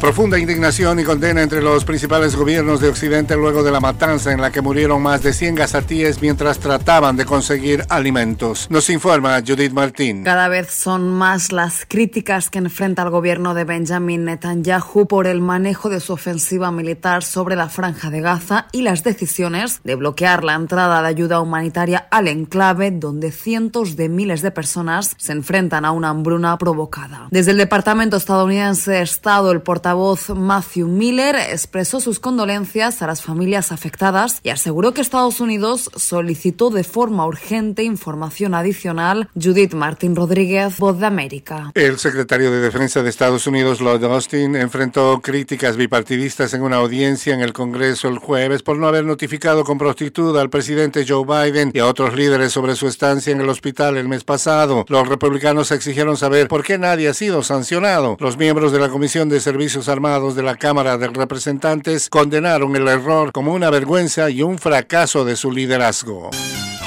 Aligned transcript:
Profunda 0.00 0.38
indignación 0.38 1.00
y 1.00 1.04
condena 1.04 1.42
entre 1.42 1.60
los 1.60 1.84
principales 1.84 2.36
gobiernos 2.36 2.80
de 2.80 2.88
Occidente 2.88 3.34
luego 3.34 3.64
de 3.64 3.72
la 3.72 3.80
matanza 3.80 4.30
en 4.30 4.40
la 4.40 4.52
que 4.52 4.60
murieron 4.60 5.02
más 5.02 5.24
de 5.24 5.32
100 5.32 5.56
gazatíes 5.56 6.22
mientras 6.22 6.60
trataban 6.60 7.16
de 7.16 7.24
conseguir 7.24 7.84
alimentos. 7.88 8.68
Nos 8.70 8.90
informa 8.90 9.42
Judith 9.44 9.72
Martín. 9.72 10.22
Cada 10.22 10.46
vez 10.46 10.70
son 10.70 11.10
más 11.10 11.50
las 11.50 11.84
críticas 11.84 12.48
que 12.48 12.58
enfrenta 12.58 13.02
el 13.02 13.10
gobierno 13.10 13.54
de 13.54 13.64
Benjamin 13.64 14.24
Netanyahu 14.24 15.08
por 15.08 15.26
el 15.26 15.40
manejo 15.40 15.88
de 15.88 15.98
su 15.98 16.12
ofensiva 16.12 16.70
militar 16.70 17.24
sobre 17.24 17.56
la 17.56 17.68
franja 17.68 18.08
de 18.08 18.20
Gaza 18.20 18.68
y 18.70 18.82
las 18.82 19.02
decisiones 19.02 19.80
de 19.82 19.96
bloquear 19.96 20.44
la 20.44 20.54
entrada 20.54 21.02
de 21.02 21.08
ayuda 21.08 21.40
humanitaria 21.40 22.06
al 22.12 22.28
enclave 22.28 22.92
donde 22.92 23.32
cientos 23.32 23.96
de 23.96 24.08
miles 24.08 24.42
de 24.42 24.52
personas 24.52 25.16
se 25.18 25.32
enfrentan 25.32 25.84
a 25.84 25.90
una 25.90 26.10
hambruna 26.10 26.56
provocada. 26.56 27.26
Desde 27.32 27.50
el 27.50 27.58
Departamento 27.58 28.16
estadounidense 28.16 28.92
de 28.92 29.02
Estado, 29.02 29.50
el 29.50 29.60
portavoz 29.60 29.87
voz 29.94 30.30
Matthew 30.30 30.88
Miller 30.88 31.36
expresó 31.36 32.00
sus 32.00 32.20
condolencias 32.20 33.02
a 33.02 33.06
las 33.06 33.22
familias 33.22 33.72
afectadas 33.72 34.40
y 34.42 34.50
aseguró 34.50 34.92
que 34.92 35.00
Estados 35.00 35.40
Unidos 35.40 35.90
solicitó 35.96 36.70
de 36.70 36.84
forma 36.84 37.26
urgente 37.26 37.82
información 37.82 38.54
adicional. 38.54 39.28
Judith 39.34 39.74
Martín 39.74 40.16
Rodríguez, 40.16 40.78
Voz 40.78 40.98
de 40.98 41.06
América. 41.06 41.72
El 41.74 41.98
secretario 41.98 42.50
de 42.50 42.60
Defensa 42.60 43.02
de 43.02 43.10
Estados 43.10 43.46
Unidos, 43.46 43.80
Lloyd 43.80 44.04
Austin, 44.04 44.56
enfrentó 44.56 45.20
críticas 45.20 45.76
bipartidistas 45.76 46.54
en 46.54 46.62
una 46.62 46.76
audiencia 46.76 47.34
en 47.34 47.40
el 47.40 47.52
Congreso 47.52 48.08
el 48.08 48.18
jueves 48.18 48.62
por 48.62 48.76
no 48.78 48.88
haber 48.88 49.04
notificado 49.04 49.64
con 49.64 49.78
prontitud 49.78 50.36
al 50.38 50.50
presidente 50.50 51.04
Joe 51.06 51.24
Biden 51.24 51.70
y 51.74 51.78
a 51.78 51.86
otros 51.86 52.14
líderes 52.14 52.52
sobre 52.52 52.76
su 52.76 52.86
estancia 52.88 53.32
en 53.32 53.40
el 53.40 53.48
hospital 53.48 53.96
el 53.96 54.08
mes 54.08 54.24
pasado. 54.24 54.84
Los 54.88 55.08
republicanos 55.08 55.70
exigieron 55.70 56.16
saber 56.16 56.48
por 56.48 56.64
qué 56.64 56.78
nadie 56.78 57.08
ha 57.08 57.14
sido 57.14 57.42
sancionado. 57.42 58.16
Los 58.20 58.36
miembros 58.36 58.72
de 58.72 58.80
la 58.80 58.88
Comisión 58.88 59.28
de 59.28 59.40
Servicios 59.40 59.77
Armados 59.86 60.34
de 60.34 60.42
la 60.42 60.56
Cámara 60.56 60.98
de 60.98 61.06
Representantes 61.06 62.08
condenaron 62.08 62.74
el 62.74 62.88
error 62.88 63.30
como 63.30 63.52
una 63.52 63.70
vergüenza 63.70 64.30
y 64.30 64.42
un 64.42 64.58
fracaso 64.58 65.24
de 65.24 65.36
su 65.36 65.52
liderazgo. 65.52 66.30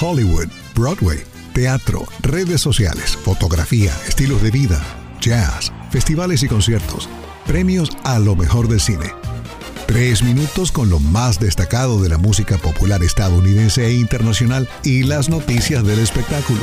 Hollywood, 0.00 0.48
Broadway, 0.76 1.24
teatro, 1.54 2.04
redes 2.20 2.60
sociales, 2.60 3.16
fotografía, 3.16 3.92
estilos 4.06 4.42
de 4.42 4.50
vida, 4.50 4.80
jazz, 5.20 5.72
festivales 5.90 6.42
y 6.42 6.48
conciertos, 6.48 7.08
premios 7.46 7.90
a 8.04 8.18
lo 8.18 8.36
mejor 8.36 8.68
del 8.68 8.80
cine. 8.80 9.12
Tres 9.86 10.22
minutos 10.22 10.70
con 10.70 10.90
lo 10.90 11.00
más 11.00 11.40
destacado 11.40 12.02
de 12.02 12.10
la 12.10 12.18
música 12.18 12.58
popular 12.58 13.02
estadounidense 13.02 13.86
e 13.86 13.94
internacional 13.94 14.68
y 14.84 15.04
las 15.04 15.28
noticias 15.28 15.84
del 15.84 15.98
espectáculo. 15.98 16.62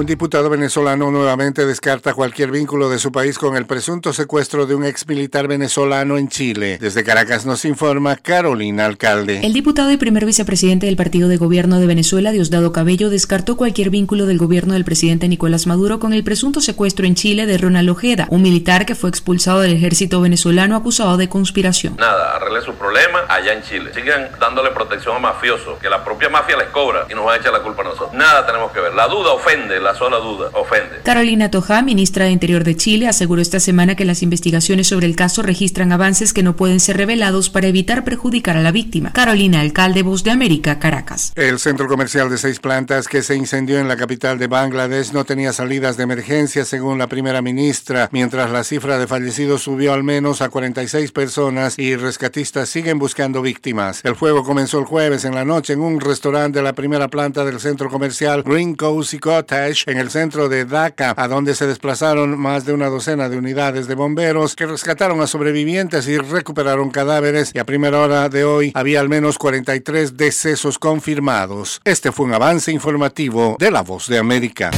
Un 0.00 0.06
diputado 0.06 0.48
venezolano 0.48 1.10
nuevamente 1.10 1.66
descarta 1.66 2.14
cualquier 2.14 2.50
vínculo 2.50 2.88
de 2.88 2.98
su 2.98 3.12
país 3.12 3.38
con 3.38 3.54
el 3.54 3.66
presunto 3.66 4.14
secuestro 4.14 4.64
de 4.64 4.74
un 4.74 4.82
ex 4.82 5.06
militar 5.06 5.46
venezolano 5.46 6.16
en 6.16 6.30
Chile. 6.30 6.78
Desde 6.80 7.04
Caracas 7.04 7.44
nos 7.44 7.66
informa 7.66 8.16
Carolina 8.16 8.86
Alcalde. 8.86 9.40
El 9.44 9.52
diputado 9.52 9.90
y 9.90 9.98
primer 9.98 10.24
vicepresidente 10.24 10.86
del 10.86 10.96
Partido 10.96 11.28
de 11.28 11.36
Gobierno 11.36 11.78
de 11.78 11.86
Venezuela, 11.86 12.32
Diosdado 12.32 12.72
Cabello, 12.72 13.10
descartó 13.10 13.58
cualquier 13.58 13.90
vínculo 13.90 14.24
del 14.24 14.38
gobierno 14.38 14.72
del 14.72 14.86
presidente 14.86 15.28
Nicolás 15.28 15.66
Maduro 15.66 16.00
con 16.00 16.14
el 16.14 16.24
presunto 16.24 16.62
secuestro 16.62 17.04
en 17.04 17.14
Chile 17.14 17.44
de 17.44 17.58
Ronald 17.58 17.90
Ojeda, 17.90 18.26
un 18.30 18.40
militar 18.40 18.86
que 18.86 18.94
fue 18.94 19.10
expulsado 19.10 19.60
del 19.60 19.74
ejército 19.74 20.22
venezolano 20.22 20.76
acusado 20.76 21.18
de 21.18 21.28
conspiración. 21.28 21.96
Nada, 21.98 22.36
arregle 22.36 22.62
su 22.62 22.72
problema 22.72 23.26
allá 23.28 23.52
en 23.52 23.62
Chile. 23.64 23.92
Sigan 23.92 24.30
dándole 24.40 24.70
protección 24.70 25.16
a 25.16 25.18
mafiosos, 25.18 25.78
que 25.78 25.90
la 25.90 26.02
propia 26.02 26.30
mafia 26.30 26.56
les 26.56 26.68
cobra 26.68 27.04
y 27.10 27.12
nos 27.12 27.26
va 27.26 27.34
a 27.34 27.36
echar 27.36 27.52
la 27.52 27.60
culpa 27.60 27.82
a 27.82 27.84
nosotros. 27.84 28.14
Nada 28.14 28.46
tenemos 28.46 28.72
que 28.72 28.80
ver. 28.80 28.94
La 28.94 29.06
duda 29.06 29.32
ofende 29.32 29.78
la 29.78 29.89
sola 29.94 30.18
duda 30.18 30.50
ofende. 30.54 31.00
Carolina 31.02 31.50
Toja, 31.50 31.82
ministra 31.82 32.26
de 32.26 32.32
Interior 32.32 32.64
de 32.64 32.76
Chile, 32.76 33.08
aseguró 33.08 33.42
esta 33.42 33.60
semana 33.60 33.94
que 33.94 34.04
las 34.04 34.22
investigaciones 34.22 34.88
sobre 34.88 35.06
el 35.06 35.16
caso 35.16 35.42
registran 35.42 35.92
avances 35.92 36.32
que 36.32 36.42
no 36.42 36.56
pueden 36.56 36.80
ser 36.80 36.96
revelados 36.96 37.50
para 37.50 37.68
evitar 37.68 38.04
perjudicar 38.04 38.56
a 38.56 38.62
la 38.62 38.72
víctima. 38.72 39.12
Carolina, 39.12 39.60
alcalde 39.60 40.02
Voz 40.02 40.24
de 40.24 40.30
América, 40.30 40.78
Caracas. 40.78 41.32
El 41.36 41.58
centro 41.58 41.88
comercial 41.88 42.30
de 42.30 42.38
seis 42.38 42.60
plantas 42.60 43.08
que 43.08 43.22
se 43.22 43.36
incendió 43.36 43.78
en 43.78 43.88
la 43.88 43.96
capital 43.96 44.38
de 44.38 44.46
Bangladesh 44.46 45.12
no 45.12 45.24
tenía 45.24 45.52
salidas 45.52 45.96
de 45.96 46.04
emergencia, 46.04 46.64
según 46.64 46.98
la 46.98 47.06
primera 47.06 47.42
ministra, 47.42 48.08
mientras 48.12 48.50
la 48.50 48.64
cifra 48.64 48.98
de 48.98 49.06
fallecidos 49.06 49.62
subió 49.62 49.92
al 49.92 50.02
menos 50.02 50.42
a 50.42 50.48
46 50.48 51.12
personas 51.12 51.78
y 51.78 51.96
rescatistas 51.96 52.68
siguen 52.68 52.98
buscando 52.98 53.42
víctimas. 53.42 54.00
El 54.04 54.16
fuego 54.16 54.44
comenzó 54.44 54.78
el 54.78 54.84
jueves 54.84 55.24
en 55.24 55.34
la 55.34 55.44
noche 55.44 55.72
en 55.72 55.80
un 55.80 56.00
restaurante 56.00 56.58
de 56.58 56.64
la 56.64 56.72
primera 56.72 57.08
planta 57.08 57.44
del 57.44 57.60
centro 57.60 57.88
comercial 57.88 58.42
Green 58.42 58.74
Cozy 58.74 59.18
Cottage 59.18 59.69
en 59.86 59.98
el 59.98 60.10
centro 60.10 60.48
de 60.48 60.64
Dhaka, 60.64 61.14
a 61.16 61.28
donde 61.28 61.54
se 61.54 61.66
desplazaron 61.66 62.38
más 62.38 62.64
de 62.64 62.72
una 62.72 62.88
docena 62.88 63.28
de 63.28 63.38
unidades 63.38 63.86
de 63.86 63.94
bomberos 63.94 64.56
que 64.56 64.66
rescataron 64.66 65.20
a 65.20 65.26
sobrevivientes 65.26 66.08
y 66.08 66.18
recuperaron 66.18 66.90
cadáveres 66.90 67.52
y 67.54 67.58
a 67.58 67.64
primera 67.64 68.00
hora 68.00 68.28
de 68.28 68.44
hoy 68.44 68.72
había 68.74 69.00
al 69.00 69.08
menos 69.08 69.38
43 69.38 70.16
decesos 70.16 70.78
confirmados. 70.78 71.80
Este 71.84 72.10
fue 72.10 72.26
un 72.26 72.34
avance 72.34 72.72
informativo 72.72 73.56
de 73.58 73.70
La 73.70 73.82
Voz 73.82 74.08
de 74.08 74.18
América. 74.18 74.70